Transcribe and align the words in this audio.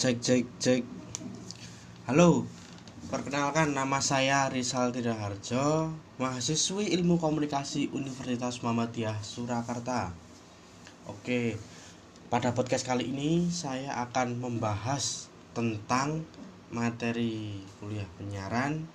cek 0.00 0.16
cek 0.24 0.44
cek 0.56 0.82
halo 2.08 2.48
perkenalkan 3.12 3.76
nama 3.76 4.00
saya 4.00 4.48
Rizal 4.48 4.96
Tidaharjo 4.96 5.92
mahasiswi 6.16 6.88
ilmu 6.96 7.20
komunikasi 7.20 7.92
Universitas 7.92 8.64
Muhammadiyah 8.64 9.20
Surakarta 9.20 10.08
oke 11.04 11.60
pada 12.32 12.56
podcast 12.56 12.88
kali 12.88 13.12
ini 13.12 13.52
saya 13.52 13.92
akan 14.08 14.40
membahas 14.40 15.28
tentang 15.52 16.24
materi 16.72 17.60
kuliah 17.76 18.08
penyiaran 18.16 18.88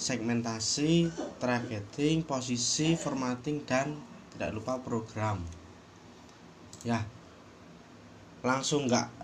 segmentasi, 0.00 1.12
targeting, 1.36 2.24
posisi, 2.24 2.96
formatting 2.96 3.60
dan 3.68 3.92
tidak 4.32 4.56
lupa 4.56 4.80
program. 4.80 5.44
Ya. 6.80 7.04
Langsung 8.40 8.88
nggak 8.88 9.15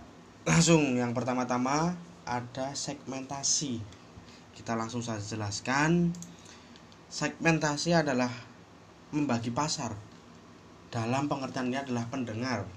langsung 0.43 0.99
yang 0.99 1.15
pertama-tama 1.15 1.95
ada 2.27 2.75
segmentasi. 2.75 3.79
Kita 4.53 4.75
langsung 4.75 5.03
saja 5.03 5.23
jelaskan. 5.23 6.11
Segmentasi 7.07 7.95
adalah 7.95 8.31
membagi 9.15 9.55
pasar. 9.55 9.95
Dalam 10.93 11.31
pengertiannya 11.31 11.89
adalah 11.89 12.05
pendengar 12.11 12.69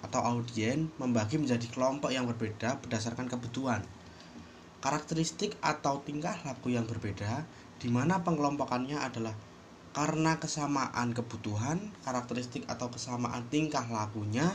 atau 0.00 0.22
audien 0.22 0.88
membagi 0.96 1.42
menjadi 1.42 1.66
kelompok 1.74 2.14
yang 2.14 2.24
berbeda 2.30 2.78
berdasarkan 2.78 3.26
kebutuhan 3.26 3.82
karakteristik 4.78 5.58
atau 5.58 5.98
tingkah 6.06 6.38
laku 6.46 6.70
yang 6.70 6.86
berbeda 6.86 7.42
di 7.82 7.90
mana 7.90 8.22
pengelompokannya 8.22 8.94
adalah 8.94 9.34
karena 9.90 10.38
kesamaan 10.38 11.10
kebutuhan, 11.10 11.90
karakteristik 12.06 12.62
atau 12.70 12.86
kesamaan 12.86 13.42
tingkah 13.50 13.82
lakunya, 13.90 14.46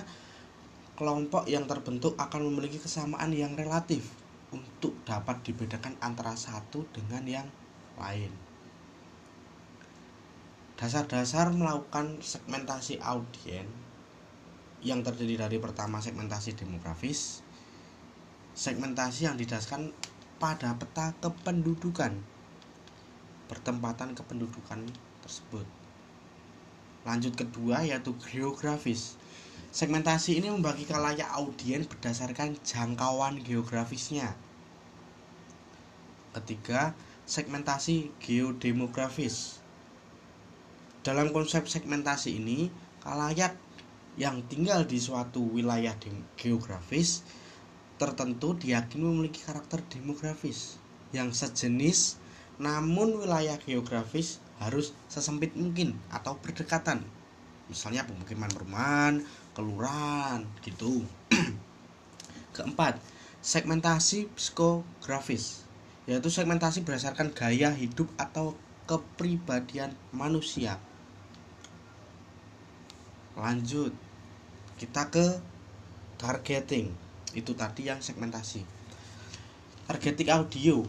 kelompok 0.94 1.50
yang 1.50 1.66
terbentuk 1.66 2.14
akan 2.16 2.50
memiliki 2.50 2.78
kesamaan 2.78 3.34
yang 3.34 3.58
relatif 3.58 4.14
untuk 4.54 4.94
dapat 5.04 5.42
dibedakan 5.42 5.98
antara 6.00 6.38
satu 6.38 6.86
dengan 6.94 7.26
yang 7.26 7.48
lain. 7.98 8.30
Dasar-dasar 10.78 11.54
melakukan 11.54 12.22
segmentasi 12.22 13.02
audien 13.02 13.66
yang 14.84 15.02
terdiri 15.02 15.40
dari 15.40 15.58
pertama 15.58 16.04
segmentasi 16.04 16.60
demografis, 16.60 17.40
segmentasi 18.54 19.26
yang 19.32 19.40
didasarkan 19.40 19.96
pada 20.38 20.76
peta 20.76 21.16
kependudukan 21.24 22.14
pertempatan 23.48 24.12
kependudukan 24.18 24.82
tersebut 25.24 25.64
lanjut 27.04 27.36
kedua 27.36 27.84
yaitu 27.84 28.16
geografis 28.20 29.20
segmentasi 29.74 30.38
ini 30.38 30.54
membagi 30.54 30.86
kalayak 30.86 31.26
audien 31.34 31.82
berdasarkan 31.90 32.54
jangkauan 32.62 33.42
geografisnya. 33.42 34.38
Ketiga 36.38 36.94
segmentasi 37.26 38.14
geodemografis. 38.22 39.58
Dalam 41.02 41.34
konsep 41.34 41.66
segmentasi 41.66 42.38
ini 42.38 42.70
kalayak 43.02 43.58
yang 44.14 44.46
tinggal 44.46 44.86
di 44.86 45.02
suatu 45.02 45.42
wilayah 45.42 45.98
geografis 46.38 47.26
tertentu 47.98 48.54
diyakini 48.54 49.02
memiliki 49.02 49.42
karakter 49.42 49.82
demografis 49.90 50.78
yang 51.18 51.34
sejenis 51.34 52.22
namun 52.62 53.26
wilayah 53.26 53.58
geografis 53.58 54.38
harus 54.62 54.94
sesempit 55.10 55.58
mungkin 55.58 55.98
atau 56.14 56.38
berdekatan. 56.38 57.02
Misalnya 57.74 58.06
pemukiman 58.06 58.54
perumahan 58.54 59.26
kelurahan 59.54 60.46
gitu. 60.66 61.06
Keempat 62.58 62.98
segmentasi 63.44 64.30
psikografis 64.34 65.64
yaitu 66.04 66.28
segmentasi 66.28 66.84
berdasarkan 66.84 67.32
gaya 67.32 67.72
hidup 67.72 68.12
atau 68.20 68.60
kepribadian 68.84 69.96
manusia. 70.12 70.76
Lanjut 73.40 73.96
kita 74.76 75.08
ke 75.08 75.40
targeting 76.20 76.92
itu 77.32 77.56
tadi 77.56 77.88
yang 77.88 78.04
segmentasi. 78.04 78.68
Targeting 79.88 80.30
audio 80.32 80.84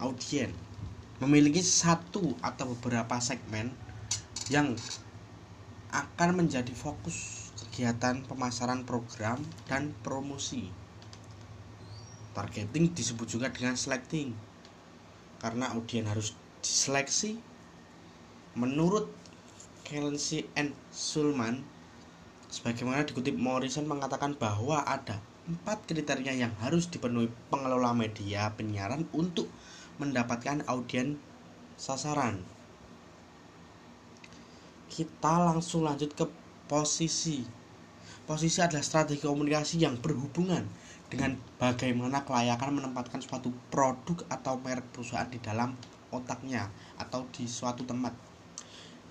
audien 0.00 0.52
memiliki 1.20 1.60
satu 1.62 2.34
atau 2.42 2.74
beberapa 2.76 3.20
segmen 3.20 3.70
yang 4.50 4.74
akan 5.94 6.30
menjadi 6.44 6.72
fokus 6.74 7.43
kegiatan 7.74 8.22
pemasaran 8.30 8.86
program 8.86 9.42
dan 9.66 9.90
promosi 10.06 10.70
targeting 12.30 12.94
disebut 12.94 13.26
juga 13.26 13.50
dengan 13.50 13.74
selecting 13.74 14.30
karena 15.42 15.74
audien 15.74 16.06
harus 16.06 16.38
diseleksi 16.62 17.42
menurut 18.54 19.10
Kelsey 19.82 20.46
and 20.54 20.70
Sulman 20.94 21.66
sebagaimana 22.46 23.02
dikutip 23.10 23.34
Morrison 23.34 23.90
mengatakan 23.90 24.38
bahwa 24.38 24.86
ada 24.86 25.18
empat 25.50 25.82
kriteria 25.90 26.30
yang 26.30 26.54
harus 26.62 26.86
dipenuhi 26.86 27.26
pengelola 27.50 27.90
media 27.90 28.54
penyiaran 28.54 29.02
untuk 29.10 29.50
mendapatkan 29.98 30.62
audien 30.70 31.18
sasaran. 31.74 32.38
Kita 34.86 35.42
langsung 35.42 35.82
lanjut 35.82 36.14
ke 36.14 36.24
posisi. 36.70 37.63
Posisi 38.24 38.64
adalah 38.64 38.80
strategi 38.80 39.20
komunikasi 39.20 39.84
yang 39.84 40.00
berhubungan 40.00 40.64
dengan 41.12 41.36
bagaimana 41.60 42.24
kelayakan 42.24 42.80
menempatkan 42.80 43.20
suatu 43.20 43.52
produk 43.68 44.24
atau 44.32 44.56
merek 44.64 44.88
perusahaan 44.96 45.28
di 45.28 45.36
dalam 45.44 45.76
otaknya 46.08 46.72
atau 46.96 47.28
di 47.28 47.44
suatu 47.44 47.84
tempat. 47.84 48.16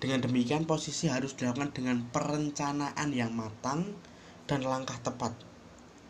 Dengan 0.02 0.18
demikian 0.18 0.66
posisi 0.66 1.06
harus 1.06 1.38
dilakukan 1.38 1.70
dengan 1.70 2.02
perencanaan 2.10 3.14
yang 3.14 3.30
matang 3.30 3.94
dan 4.50 4.66
langkah 4.66 4.98
tepat 4.98 5.30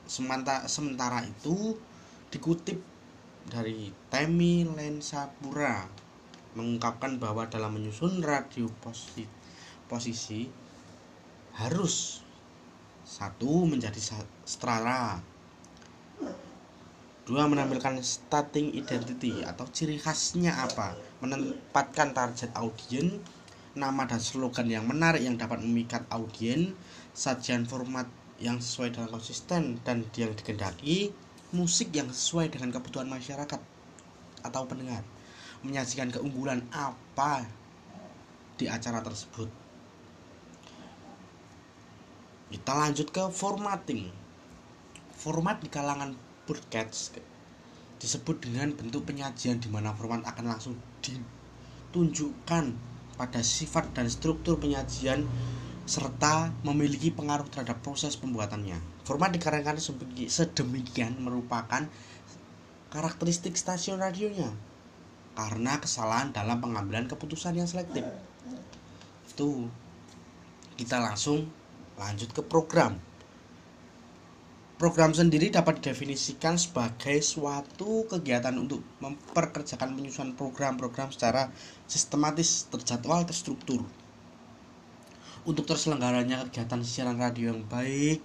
sementara, 0.09 1.20
itu 1.28 1.76
dikutip 2.32 2.81
dari 3.53 3.93
Temi 4.09 4.64
Lensapura 4.64 5.84
mengungkapkan 6.56 7.20
bahwa 7.20 7.44
dalam 7.53 7.76
menyusun 7.76 8.25
radio 8.25 8.64
posisi, 8.81 9.28
posisi 9.93 10.48
harus 11.60 12.23
satu 13.04 13.69
menjadi 13.69 14.00
setara. 14.48 15.20
Dua 17.25 17.48
menampilkan 17.48 18.00
starting 18.04 18.76
identity 18.76 19.44
atau 19.44 19.65
ciri 19.72 19.97
khasnya 19.97 20.53
apa 20.60 20.92
menempatkan 21.25 22.12
target 22.12 22.53
audien 22.53 23.16
nama 23.72 24.04
dan 24.04 24.20
slogan 24.20 24.69
yang 24.69 24.84
menarik 24.84 25.25
yang 25.25 25.41
dapat 25.41 25.64
memikat 25.64 26.04
audien 26.12 26.76
sajian 27.16 27.64
format 27.64 28.04
yang 28.37 28.60
sesuai 28.60 28.93
dengan 28.93 29.09
konsisten 29.09 29.81
dan 29.88 30.04
yang 30.14 30.37
dikendaki 30.37 31.16
musik 31.56 31.91
yang 31.97 32.12
sesuai 32.12 32.53
dengan 32.53 32.76
kebutuhan 32.76 33.09
masyarakat 33.09 33.60
atau 34.44 34.62
pendengar 34.69 35.00
menyajikan 35.64 36.12
keunggulan 36.12 36.60
apa 36.70 37.48
di 38.60 38.69
acara 38.69 39.00
tersebut 39.00 39.63
kita 42.54 42.70
lanjut 42.70 43.10
ke 43.10 43.34
formatting 43.34 44.15
format 45.10 45.59
di 45.59 45.66
kalangan 45.66 46.15
broadcast 46.47 47.19
disebut 47.98 48.47
dengan 48.47 48.70
bentuk 48.70 49.10
penyajian 49.10 49.59
di 49.59 49.66
mana 49.66 49.91
format 49.91 50.22
akan 50.22 50.54
langsung 50.54 50.78
ditunjukkan 51.03 52.70
pada 53.19 53.41
sifat 53.43 53.91
dan 53.91 54.06
struktur 54.06 54.62
penyajian 54.62 55.26
serta 55.82 56.54
memiliki 56.62 57.10
pengaruh 57.10 57.50
terhadap 57.50 57.82
proses 57.82 58.14
pembuatannya. 58.14 58.78
Format 59.03 59.34
dikarenakan 59.34 59.82
sedemikian 60.31 61.19
merupakan 61.19 61.90
karakteristik 62.94 63.58
stasiun 63.58 63.99
radionya 63.99 64.55
karena 65.34 65.82
kesalahan 65.82 66.31
dalam 66.31 66.62
pengambilan 66.62 67.11
keputusan 67.11 67.58
yang 67.58 67.67
selektif. 67.67 68.06
Itu 69.26 69.67
kita 70.78 71.02
langsung 71.02 71.63
lanjut 72.00 72.31
ke 72.35 72.43
program. 72.43 72.99
Program 74.75 75.14
sendiri 75.14 75.55
dapat 75.55 75.79
didefinisikan 75.79 76.58
sebagai 76.58 77.23
suatu 77.23 78.11
kegiatan 78.11 78.52
untuk 78.58 78.82
memperkerjakan 78.99 79.94
penyusunan 79.94 80.35
program-program 80.35 81.14
secara 81.14 81.49
sistematis, 81.87 82.67
terjadwal, 82.69 83.23
terstruktur 83.23 83.87
untuk 85.44 85.69
terselenggaranya 85.69 86.49
kegiatan 86.49 86.81
siaran 86.81 87.20
radio 87.20 87.52
yang 87.52 87.62
baik 87.69 88.25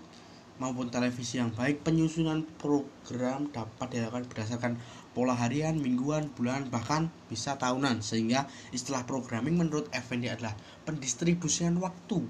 maupun 0.60 0.92
televisi 0.92 1.40
yang 1.40 1.52
baik, 1.56 1.88
penyusunan 1.88 2.44
program 2.60 3.48
dapat 3.52 3.96
dilakukan 3.96 4.28
berdasarkan 4.28 4.74
pola 5.16 5.32
harian, 5.36 5.80
mingguan, 5.80 6.28
bulan, 6.36 6.68
bahkan 6.68 7.08
bisa 7.32 7.56
tahunan. 7.56 8.04
Sehingga 8.04 8.48
istilah 8.76 9.08
programming 9.08 9.56
menurut 9.56 9.88
Effendi 9.96 10.28
adalah 10.28 10.56
pendistribusian 10.84 11.80
waktu 11.80 12.28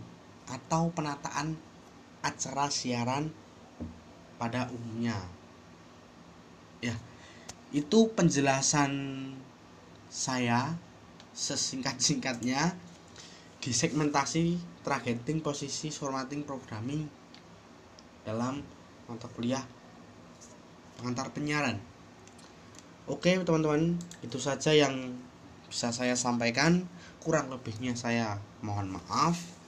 atau 0.49 0.89
penataan 0.89 1.53
acara 2.25 2.67
siaran 2.67 3.29
pada 4.41 4.67
umumnya. 4.73 5.15
Ya 6.81 6.97
itu 7.69 8.09
penjelasan 8.17 8.91
saya 10.09 10.73
sesingkat-singkatnya 11.37 12.73
di 13.61 13.69
segmentasi 13.69 14.57
targeting 14.81 15.45
posisi 15.45 15.93
formatting 15.93 16.41
programming 16.41 17.05
dalam 18.25 18.65
mata 19.05 19.29
kuliah 19.29 19.61
pengantar 20.97 21.29
penyiaran. 21.29 21.77
Oke 23.05 23.37
teman-teman 23.37 24.01
itu 24.25 24.41
saja 24.41 24.73
yang 24.73 25.13
bisa 25.69 25.93
saya 25.93 26.17
sampaikan. 26.17 26.89
Kurang 27.21 27.53
lebihnya 27.53 27.93
saya 27.93 28.41
mohon 28.65 28.97
maaf 28.97 29.58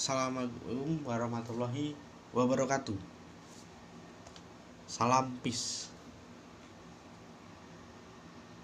Assalamualaikum 0.00 1.04
warahmatullahi 1.04 1.92
wabarakatuh. 2.32 2.96
Salam 4.88 5.28
peace 5.44 5.92